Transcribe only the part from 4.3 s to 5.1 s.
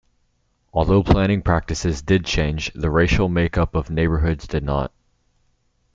did not.